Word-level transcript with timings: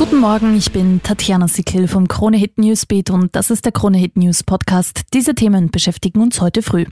Guten 0.00 0.16
Morgen, 0.16 0.56
ich 0.56 0.72
bin 0.72 1.02
Tatjana 1.02 1.46
Sickel 1.46 1.86
vom 1.86 2.08
Krone 2.08 2.38
Hit 2.38 2.56
Newsbeat 2.56 3.10
und 3.10 3.36
das 3.36 3.50
ist 3.50 3.66
der 3.66 3.72
Krone 3.72 3.98
Hit 3.98 4.16
News 4.16 4.42
Podcast. 4.42 5.02
Diese 5.12 5.34
Themen 5.34 5.70
beschäftigen 5.70 6.22
uns 6.22 6.40
heute 6.40 6.62
früh. 6.62 6.86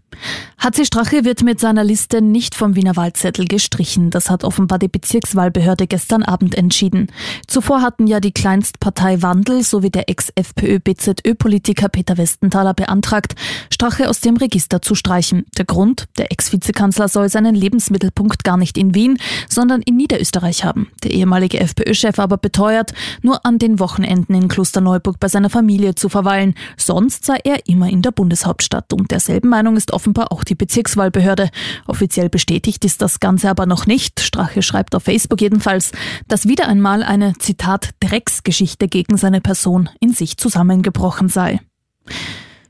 HC 0.59 0.85
Strache 0.85 1.25
wird 1.25 1.43
mit 1.43 1.59
seiner 1.59 1.85
Liste 1.85 2.21
nicht 2.21 2.55
vom 2.55 2.77
Wiener 2.77 2.96
Wahlzettel 2.96 3.46
gestrichen. 3.46 4.11
Das 4.11 4.29
hat 4.29 4.45
offenbar 4.45 4.79
die 4.79 4.89
Bezirkswahlbehörde 4.89 5.86
gestern 5.86 6.23
Abend 6.23 6.55
entschieden. 6.55 7.11
Zuvor 7.46 7.81
hatten 7.81 8.07
ja 8.07 8.21
die 8.21 8.32
Kleinstpartei 8.32 9.22
Wandel 9.22 9.63
sowie 9.63 9.89
der 9.89 10.11
Ex-FPÖ-BZÖ-Politiker 10.11 11.89
Peter 11.89 12.18
Westenthaler 12.18 12.75
beantragt, 12.75 13.36
Strache 13.71 14.11
aus 14.11 14.21
dem 14.21 14.36
Register 14.36 14.82
zu 14.82 14.95
streichen. 14.95 15.46
Der 15.57 15.64
Grund? 15.64 16.09
Der 16.18 16.31
Ex-Vizekanzler 16.31 17.09
soll 17.09 17.31
seinen 17.31 17.54
Lebensmittelpunkt 17.54 18.45
gar 18.45 18.59
nicht 18.59 18.77
in 18.77 18.95
Wien, 18.95 19.17
sondern 19.49 19.81
in 19.81 19.96
Niederösterreich 19.96 20.64
haben. 20.64 20.90
Der 21.04 21.13
ehemalige 21.13 21.59
FPÖ-Chef 21.59 22.18
aber 22.18 22.36
beteuert, 22.36 22.93
nur 23.22 23.44
an 23.44 23.58
den 23.58 23.79
Wochenenden 23.79 24.34
in 24.34 24.48
Klosterneuburg 24.48 25.20
bei 25.20 25.29
seiner 25.29 25.50
Familie 25.50 25.94
zu 25.94 26.08
verweilen. 26.08 26.54
Sonst 26.76 27.24
sei 27.24 27.38
er 27.44 27.66
immer 27.66 27.88
in 27.88 28.02
der 28.02 28.11
Bundeshauptstadt. 28.11 28.93
Und 28.93 29.11
derselben 29.11 29.48
Meinung 29.48 29.76
ist 29.76 29.93
offenbar 29.93 30.32
auch 30.32 30.44
die 30.44 30.54
Bezirkswahlbehörde. 30.54 31.50
Offiziell 31.86 32.28
bestätigt 32.28 32.84
ist 32.84 33.02
das 33.02 33.20
Ganze 33.20 33.50
aber 33.50 33.66
noch 33.66 33.86
nicht. 33.86 34.20
Strache 34.20 34.62
schreibt 34.62 34.94
auf 34.94 35.05
Facebook 35.05 35.41
jedenfalls, 35.41 35.92
dass 36.27 36.48
wieder 36.48 36.69
einmal 36.69 37.02
eine, 37.02 37.34
Zitat, 37.38 37.91
Drecksgeschichte 38.00 38.88
gegen 38.88 39.16
seine 39.16 39.41
Person 39.41 39.88
in 40.00 40.12
sich 40.12 40.36
zusammengebrochen 40.36 41.28
sei. 41.28 41.60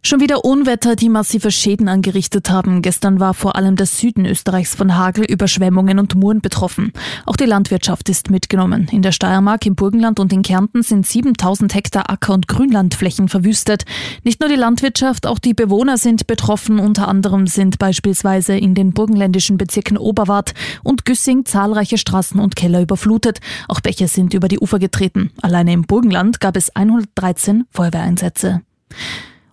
Schon 0.08 0.20
wieder 0.20 0.46
Unwetter, 0.46 0.96
die 0.96 1.10
massive 1.10 1.50
Schäden 1.50 1.86
angerichtet 1.86 2.48
haben. 2.48 2.80
Gestern 2.80 3.20
war 3.20 3.34
vor 3.34 3.56
allem 3.56 3.76
der 3.76 3.84
Süden 3.84 4.24
Österreichs 4.24 4.74
von 4.74 4.96
Hagel, 4.96 5.26
Überschwemmungen 5.26 5.98
und 5.98 6.14
Muren 6.14 6.40
betroffen. 6.40 6.94
Auch 7.26 7.36
die 7.36 7.44
Landwirtschaft 7.44 8.08
ist 8.08 8.30
mitgenommen. 8.30 8.88
In 8.90 9.02
der 9.02 9.12
Steiermark, 9.12 9.66
im 9.66 9.74
Burgenland 9.74 10.18
und 10.18 10.32
in 10.32 10.40
Kärnten 10.40 10.82
sind 10.82 11.06
7000 11.06 11.74
Hektar 11.74 12.08
Acker- 12.08 12.32
und 12.32 12.48
Grünlandflächen 12.48 13.28
verwüstet. 13.28 13.84
Nicht 14.24 14.40
nur 14.40 14.48
die 14.48 14.54
Landwirtschaft, 14.54 15.26
auch 15.26 15.38
die 15.38 15.52
Bewohner 15.52 15.98
sind 15.98 16.26
betroffen. 16.26 16.78
Unter 16.78 17.06
anderem 17.06 17.46
sind 17.46 17.78
beispielsweise 17.78 18.56
in 18.56 18.74
den 18.74 18.94
burgenländischen 18.94 19.58
Bezirken 19.58 19.98
Oberwart 19.98 20.54
und 20.82 21.04
Güssing 21.04 21.44
zahlreiche 21.44 21.98
Straßen 21.98 22.40
und 22.40 22.56
Keller 22.56 22.80
überflutet. 22.80 23.40
Auch 23.68 23.80
Bäche 23.80 24.08
sind 24.08 24.32
über 24.32 24.48
die 24.48 24.58
Ufer 24.58 24.78
getreten. 24.78 25.32
Alleine 25.42 25.74
im 25.74 25.82
Burgenland 25.82 26.40
gab 26.40 26.56
es 26.56 26.74
113 26.74 27.66
Feuerwehreinsätze. 27.72 28.62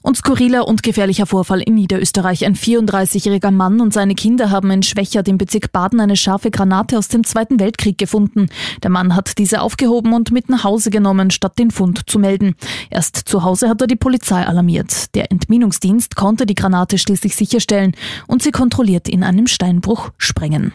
Und 0.06 0.18
skurriler 0.18 0.68
und 0.68 0.84
gefährlicher 0.84 1.26
Vorfall 1.26 1.62
in 1.62 1.74
Niederösterreich. 1.74 2.46
Ein 2.46 2.56
34-jähriger 2.56 3.50
Mann 3.50 3.82
und 3.82 3.92
seine 3.92 4.14
Kinder 4.14 4.52
haben 4.52 4.70
in 4.70 4.84
Schwächert 4.84 5.28
im 5.28 5.40
Bezirk 5.40 5.72
Baden 5.72 6.00
eine 6.00 6.16
scharfe 6.16 6.52
Granate 6.52 7.00
aus 7.00 7.08
dem 7.08 7.24
Zweiten 7.24 7.60
Weltkrieg 7.60 7.98
gefunden. 7.98 8.46
Der 8.84 8.92
Mann 8.92 9.16
hat 9.16 9.40
diese 9.40 9.62
aufgehoben 9.62 10.14
und 10.14 10.30
mit 10.30 10.48
nach 10.48 10.64
Hause 10.64 10.92
genommen, 10.92 11.32
statt 11.32 11.58
den 11.58 11.72
Fund 11.72 12.04
zu 12.06 12.20
melden. 12.20 12.54
Erst 12.92 13.18
zu 13.18 13.42
Hause 13.42 13.68
hat 13.68 13.82
er 13.82 13.88
die 13.88 13.96
Polizei 13.96 14.46
alarmiert. 14.46 15.16
Der 15.16 15.32
Entminungsdienst 15.32 16.16
konnte 16.16 16.46
die 16.46 16.54
Granate 16.54 17.00
schließlich 17.00 17.36
sicherstellen 17.36 17.96
und 18.28 18.44
sie 18.44 18.52
kontrolliert 18.52 19.10
in 19.10 19.24
einem 19.24 19.48
Steinbruch 19.48 20.12
sprengen. 20.20 20.72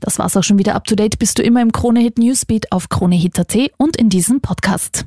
Das 0.00 0.18
war's 0.18 0.36
auch 0.36 0.42
schon 0.42 0.58
wieder 0.58 0.74
up 0.74 0.86
to 0.86 0.96
date. 0.96 1.20
Bist 1.20 1.38
du 1.38 1.44
immer 1.44 1.62
im 1.62 1.70
Kronehit 1.70 2.18
Newsbeat 2.18 2.72
auf 2.72 2.88
Kronehit.at 2.88 3.56
und 3.76 3.96
in 3.96 4.08
diesem 4.08 4.40
Podcast. 4.40 5.06